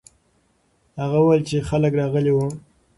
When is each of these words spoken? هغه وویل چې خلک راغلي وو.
هغه 1.01 1.17
وویل 1.21 1.43
چې 1.49 1.65
خلک 1.69 1.91
راغلي 2.01 2.31
وو. 2.33 2.47